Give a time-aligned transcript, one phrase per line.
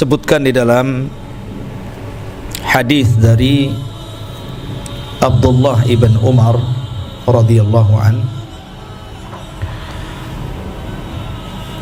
[0.00, 1.12] disebutkan di dalam
[2.64, 3.68] hadis dari
[5.20, 6.56] Abdullah ibn Umar
[7.28, 8.24] radhiyallahu an.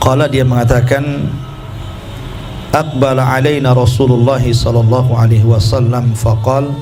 [0.02, 1.30] Qala dia mengatakan
[2.74, 6.10] Aqbala alaina Rasulullah sallallahu alaihi wasallam.
[6.18, 6.74] Faqal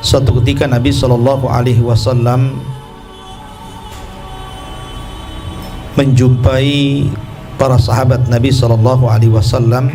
[0.00, 2.64] Suatu ketika Nabi sallallahu alaihi wasallam
[6.00, 7.12] menjumpai
[7.62, 9.94] para sahabat Nabi sallallahu alaihi wasallam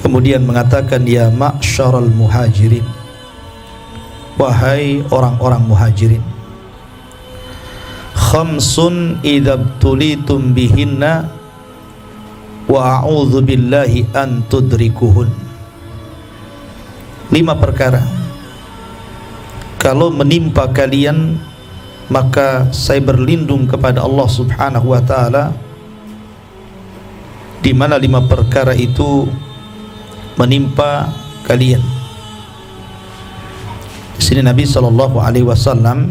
[0.00, 2.88] kemudian mengatakan ya ma'syaral muhajirin.
[4.40, 6.24] Wahai orang-orang muhajirin
[8.16, 11.28] khamsun idza tulitum bihinna
[12.64, 15.28] wa a'udzu billahi an tudrikuhun.
[17.28, 18.00] Lima perkara.
[19.76, 21.36] Kalau menimpa kalian
[22.08, 25.52] maka saya berlindung kepada Allah Subhanahu wa taala
[27.62, 29.30] di mana lima perkara itu
[30.34, 31.14] menimpa
[31.46, 31.80] kalian.
[34.18, 36.10] Di sini Nabi sallallahu alaihi wasallam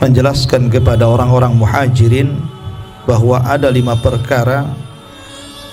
[0.00, 2.40] menjelaskan kepada orang-orang muhajirin
[3.04, 4.72] bahawa ada lima perkara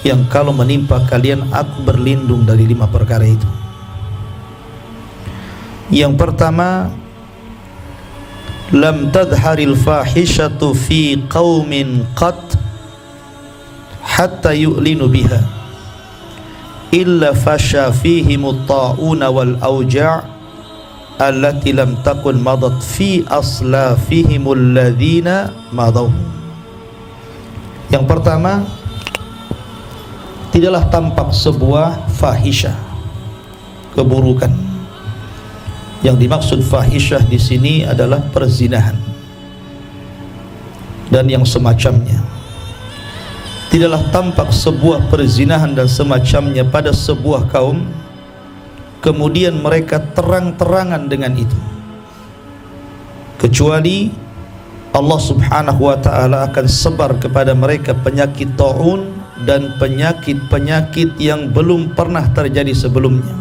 [0.04, 3.48] yang kalau menimpa kalian aku berlindung dari lima perkara itu.
[5.92, 6.92] Yang pertama
[8.72, 12.51] lam tadharil fahishatu fi qaumin qat
[14.12, 15.40] hatta yu'linu biha.
[16.92, 20.28] Illa fasha fihim at-ta'una wal awja'
[21.22, 26.12] allati lam takun madat fi aslafihim alladhina madaw.
[27.94, 28.68] Yang pertama
[30.52, 32.76] tidaklah tampak sebuah fahisyah
[33.96, 34.52] keburukan.
[36.02, 38.98] Yang dimaksud fahisyah di sini adalah perzinahan
[41.14, 42.31] dan yang semacamnya
[43.72, 47.88] tidaklah tampak sebuah perzinahan dan semacamnya pada sebuah kaum.
[49.02, 51.58] Kemudian mereka terang-terangan dengan itu.
[53.42, 54.14] Kecuali
[54.94, 59.10] Allah subhanahu wa ta'ala akan sebar kepada mereka penyakit ta'un
[59.48, 63.34] dan penyakit-penyakit yang belum pernah terjadi sebelumnya.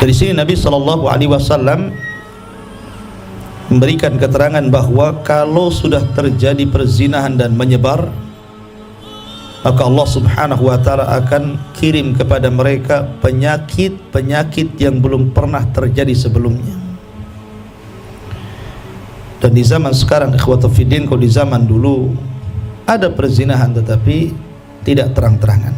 [0.00, 1.92] Dari sini Nabi sallallahu alaihi wasallam
[3.66, 8.06] memberikan keterangan bahawa kalau sudah terjadi perzinahan dan menyebar
[9.66, 16.78] maka Allah Subhanahu wa taala akan kirim kepada mereka penyakit-penyakit yang belum pernah terjadi sebelumnya.
[19.42, 22.14] Dan di zaman sekarang ikhwatu fiddin kalau di zaman dulu
[22.86, 24.30] ada perzinahan tetapi
[24.86, 25.74] tidak terang-terangan.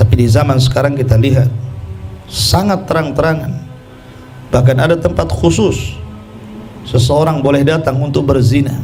[0.00, 1.52] Tapi di zaman sekarang kita lihat
[2.32, 3.60] sangat terang-terangan.
[4.48, 6.00] Bahkan ada tempat khusus
[6.86, 8.74] seseorang boleh datang untuk berzina.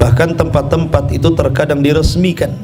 [0.00, 2.56] Bahkan tempat-tempat itu terkadang diresmikan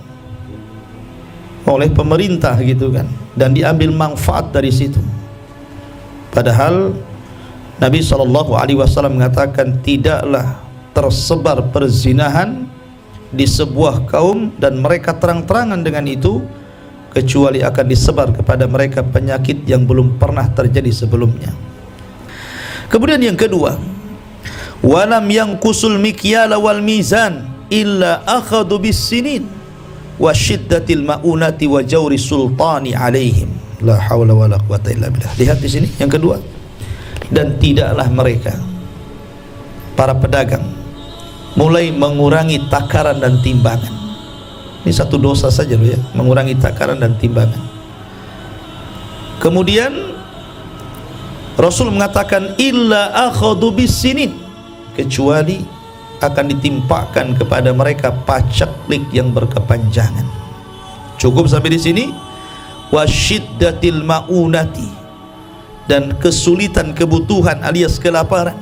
[1.66, 4.98] oleh pemerintah gitu kan dan diambil manfaat dari situ.
[6.32, 6.96] Padahal
[7.76, 10.56] Nabi SAW mengatakan tidaklah
[10.96, 12.64] tersebar perzinahan
[13.28, 16.40] di sebuah kaum dan mereka terang-terangan dengan itu
[17.12, 21.65] kecuali akan disebar kepada mereka penyakit yang belum pernah terjadi sebelumnya
[22.86, 23.78] Kemudian yang kedua,
[24.80, 29.42] walam yang kusul mikyal wal mizan illa akhadu bis sinin
[30.16, 33.50] wa shiddatil maunati wa jawri sultani alaihim.
[33.84, 35.34] La haula wala quwata illa billah.
[35.36, 36.38] Lihat di sini yang kedua.
[37.26, 38.54] Dan tidaklah mereka
[39.98, 40.62] para pedagang
[41.58, 43.90] mulai mengurangi takaran dan timbangan.
[44.86, 47.58] Ini satu dosa saja loh ya, mengurangi takaran dan timbangan.
[49.42, 49.90] Kemudian
[51.56, 54.44] Rasul mengatakan illa akhadhu bisinin.
[54.92, 55.60] Kecuali
[56.20, 60.24] akan ditimpakan kepada mereka pacaklik yang berkepanjangan.
[61.20, 62.04] Cukup sampai di sini?
[62.92, 64.88] Wasyiddatil maunati.
[65.88, 68.56] Dan kesulitan kebutuhan alias kelaparan.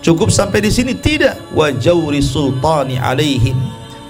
[0.00, 0.92] Cukup sampai di sini?
[0.96, 1.56] Tidak.
[1.56, 3.56] Wajawri sultani alaihim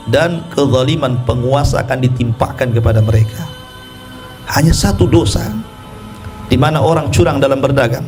[0.07, 3.43] dan kezaliman penguasa akan ditimpakan kepada mereka.
[4.47, 5.43] Hanya satu dosa
[6.47, 8.07] di mana orang curang dalam berdagang.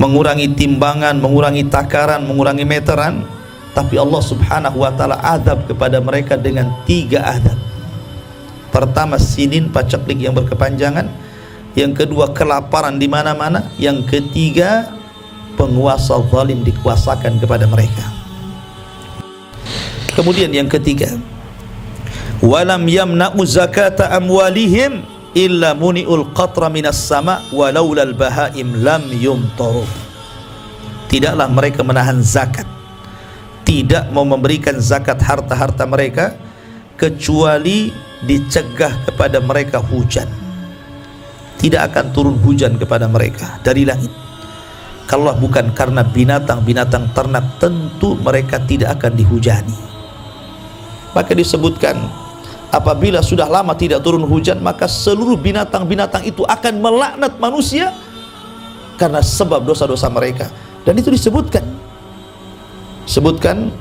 [0.00, 3.24] Mengurangi timbangan, mengurangi takaran, mengurangi meteran
[3.70, 7.56] tapi Allah subhanahu wa ta'ala adab kepada mereka dengan tiga adab.
[8.74, 11.06] Pertama sinin pacaklik yang berkepanjangan.
[11.78, 13.70] Yang kedua kelaparan di mana-mana.
[13.78, 14.90] Yang ketiga
[15.54, 18.06] penguasa zalim dikuasakan kepada mereka.
[20.18, 21.14] Kemudian yang ketiga
[22.42, 25.04] walam yamna'u zakata amwalihim
[25.36, 29.86] illa muni'ul qatra minas sama walaula al bahaim lam yumtaru.
[31.10, 32.66] Tidaklah mereka menahan zakat.
[33.66, 36.34] Tidak mau memberikan zakat harta-harta mereka
[36.98, 37.90] kecuali
[38.22, 40.26] dicegah kepada mereka hujan.
[41.60, 44.10] Tidak akan turun hujan kepada mereka dari langit.
[45.10, 49.74] Kalau bukan karena binatang-binatang ternak tentu mereka tidak akan dihujani.
[51.10, 51.98] Maka disebutkan
[52.70, 57.90] apabila sudah lama tidak turun hujan maka seluruh binatang-binatang itu akan melaknat manusia
[58.94, 60.52] karena sebab dosa-dosa mereka.
[60.84, 61.64] Dan itu disebutkan.
[63.08, 63.72] Sebutkan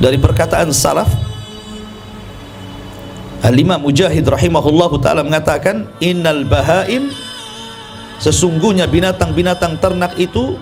[0.00, 1.08] dari perkataan salaf.
[3.40, 7.08] Al-Imam Mujahid rahimahullahu taala mengatakan innal bahaim
[8.20, 10.60] sesungguhnya binatang-binatang ternak itu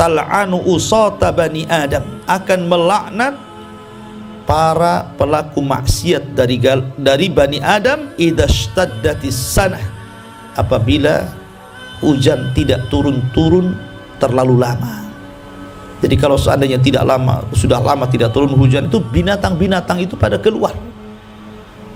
[0.00, 3.36] tal'anu usata bani adam akan melaknat
[4.46, 6.62] para pelaku maksiat dari
[6.96, 9.82] dari bani adam idza shtaddatis sanah
[10.54, 11.26] apabila
[12.00, 13.74] hujan tidak turun-turun
[14.22, 15.04] terlalu lama.
[16.00, 20.72] Jadi kalau seandainya tidak lama sudah lama tidak turun hujan itu binatang-binatang itu pada keluar.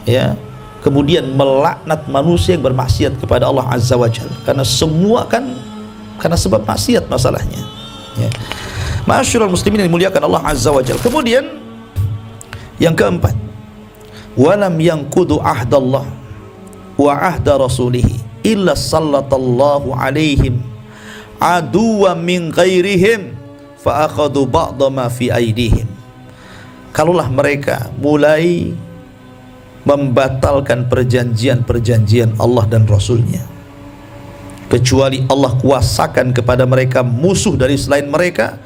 [0.04, 0.34] Ya.
[0.80, 4.32] Kemudian melaknat manusia yang bermaksiat kepada Allah Azza wa Jalla.
[4.48, 5.44] Karena semua kan
[6.16, 7.60] karena sebab maksiat masalahnya.
[8.16, 8.32] Ya.
[9.04, 10.96] Masyurul muslimin yang dimuliakan Allah Azza wa Jalla.
[11.04, 11.59] Kemudian
[12.80, 13.36] yang keempat
[14.34, 16.08] walam yang kudu ahdallah
[16.96, 18.04] wa ahda rasulih
[18.40, 20.64] illa sallatallahu alaihim
[21.36, 23.36] aduwa min ghairihim
[23.80, 25.88] fa akhadu ba'da ma fi aidihim
[26.92, 28.72] kalaulah mereka mulai
[29.84, 33.40] membatalkan perjanjian-perjanjian Allah dan Rasulnya
[34.68, 38.60] kecuali Allah kuasakan kepada mereka musuh dari selain mereka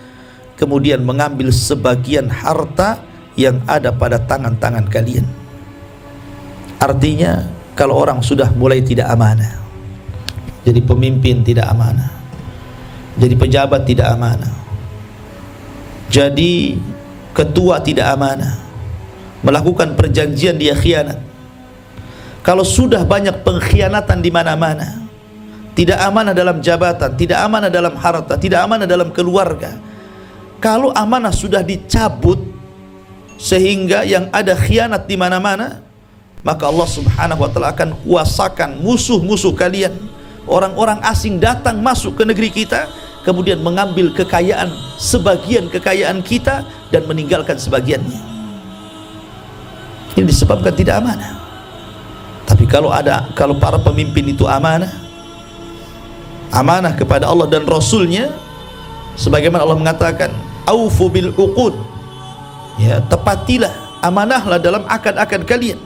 [0.58, 5.26] kemudian mengambil sebagian harta yang ada pada tangan-tangan kalian.
[6.78, 9.58] Artinya kalau orang sudah mulai tidak amanah
[10.64, 12.10] jadi pemimpin tidak amanah
[13.18, 14.54] jadi pejabat tidak amanah
[16.08, 16.78] jadi
[17.34, 18.62] ketua tidak amanah
[19.42, 21.18] melakukan perjanjian dia khianat
[22.46, 25.04] kalau sudah banyak pengkhianatan di mana-mana
[25.74, 29.74] tidak amanah dalam jabatan tidak amanah dalam harta tidak amanah dalam keluarga
[30.62, 32.53] kalau amanah sudah dicabut
[33.40, 35.84] sehingga yang ada khianat di mana-mana
[36.44, 39.96] maka Allah Subhanahu wa taala akan kuasakan musuh-musuh kalian.
[40.44, 42.84] Orang-orang asing datang masuk ke negeri kita
[43.24, 44.68] kemudian mengambil kekayaan
[45.00, 48.20] sebagian kekayaan kita dan meninggalkan sebagiannya.
[50.14, 51.32] Ini disebabkan tidak amanah.
[52.44, 54.92] Tapi kalau ada kalau para pemimpin itu amanah
[56.54, 58.30] amanah kepada Allah dan Rasulnya
[59.18, 60.30] sebagaimana Allah mengatakan
[60.68, 61.74] aufu bil uqud
[62.80, 65.80] ya tepatilah amanahlah dalam akad-akad kalian.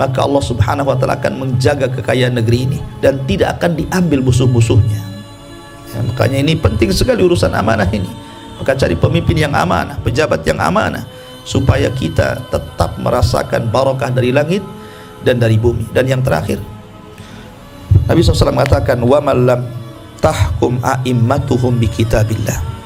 [0.00, 4.96] Maka Allah subhanahu wa ta'ala akan menjaga kekayaan negeri ini dan tidak akan diambil musuh-musuhnya.
[5.92, 8.08] Ya, makanya ini penting sekali urusan amanah ini.
[8.56, 11.04] Maka cari pemimpin yang amanah pejabat yang amanah
[11.44, 14.64] supaya kita tetap merasakan barakah dari langit
[15.20, 15.84] dan dari bumi.
[15.92, 16.60] Dan yang terakhir
[18.08, 19.60] Nabi SAW mengatakan wa malam
[20.24, 22.79] tahkum a'immatuhum bi kitabillah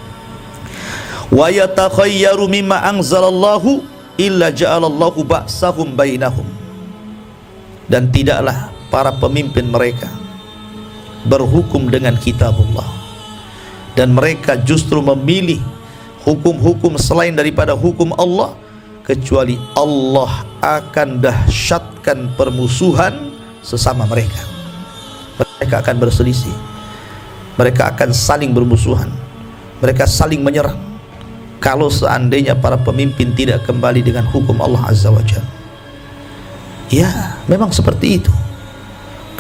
[1.33, 3.85] wa yatakhayyaru mimma anzalallahu
[4.21, 6.47] illa ja'alallahu ba'sahum bainahum.
[7.85, 10.09] Dan tidaklah para pemimpin mereka
[11.28, 12.87] berhukum dengan kitabullah.
[13.95, 15.62] Dan mereka justru memilih
[16.26, 18.57] hukum-hukum selain daripada hukum Allah
[19.04, 24.43] kecuali Allah akan dahsyatkan permusuhan sesama mereka.
[25.61, 26.57] Mereka akan berselisih.
[27.54, 29.12] Mereka akan saling bermusuhan.
[29.78, 30.94] Mereka saling menyerang
[31.64, 35.49] kalau seandainya para pemimpin tidak kembali dengan hukum Allah Azza wa Jalla.
[36.92, 38.28] Ya memang seperti itu.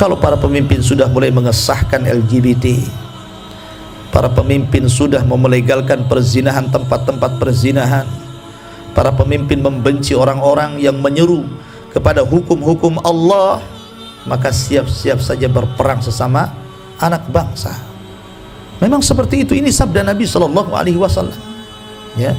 [0.00, 2.80] Kalau para pemimpin sudah mulai mengesahkan LGBT
[4.08, 8.08] para pemimpin sudah memelegalkan perzinahan tempat-tempat perzinahan
[8.96, 11.46] para pemimpin membenci orang-orang yang menyeru
[11.92, 13.60] kepada hukum-hukum Allah
[14.24, 16.56] maka siap-siap saja berperang sesama
[16.96, 17.76] anak bangsa.
[18.80, 19.52] Memang seperti itu.
[19.54, 21.53] Ini sabda Nabi sallallahu alaihi wasallam
[22.18, 22.32] ya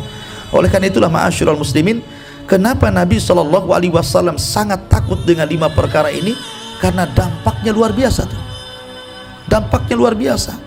[0.54, 2.00] oleh karena itulah ma'asyiral muslimin
[2.46, 6.38] kenapa Nabi sallallahu alaihi wasallam sangat takut dengan lima perkara ini
[6.80, 8.42] karena dampaknya luar biasa tuh
[9.48, 10.66] dampaknya luar biasa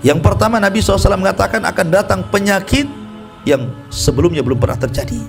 [0.00, 2.88] yang pertama Nabi SAW mengatakan akan datang penyakit
[3.44, 5.20] yang sebelumnya belum pernah terjadi.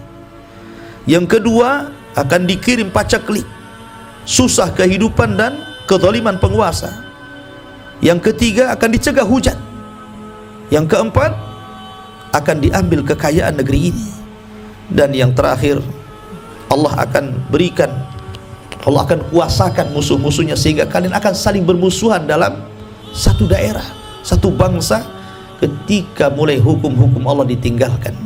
[1.03, 3.43] Yang kedua akan dikirim pacaklik,
[4.23, 5.59] susah kehidupan dan
[5.91, 7.03] kezaliman penguasa.
[7.99, 9.59] Yang ketiga akan dicegah hujan.
[10.71, 11.35] Yang keempat
[12.31, 14.07] akan diambil kekayaan negeri ini.
[14.91, 15.79] Dan yang terakhir
[16.71, 17.91] Allah akan berikan
[18.81, 22.65] Allah akan kuasakan musuh-musuhnya sehingga kalian akan saling bermusuhan dalam
[23.13, 23.85] satu daerah
[24.25, 25.05] satu bangsa
[25.61, 28.17] ketika mulai hukum-hukum Allah ditinggalkan